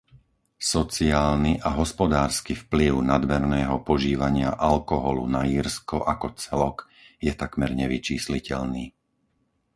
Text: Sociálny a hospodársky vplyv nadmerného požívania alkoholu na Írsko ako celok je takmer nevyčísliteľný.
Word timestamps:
Sociálny 0.75 1.51
a 1.67 1.77
hospodársky 1.81 2.53
vplyv 2.63 2.93
nadmerného 3.13 3.75
požívania 3.89 4.49
alkoholu 4.71 5.23
na 5.35 5.41
Írsko 5.55 5.97
ako 6.13 6.27
celok 6.41 6.77
je 7.25 7.29
takmer 7.43 7.71
nevyčísliteľný. 7.81 8.85